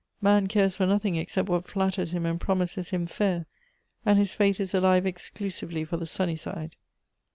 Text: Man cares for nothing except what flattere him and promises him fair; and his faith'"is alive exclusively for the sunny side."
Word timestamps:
Man 0.19 0.47
cares 0.47 0.75
for 0.75 0.87
nothing 0.87 1.15
except 1.17 1.47
what 1.47 1.67
flattere 1.67 2.05
him 2.09 2.25
and 2.25 2.39
promises 2.41 2.89
him 2.89 3.05
fair; 3.05 3.45
and 4.03 4.17
his 4.17 4.33
faith'"is 4.33 4.73
alive 4.73 5.05
exclusively 5.05 5.83
for 5.85 5.97
the 5.97 6.07
sunny 6.07 6.37
side." 6.37 6.75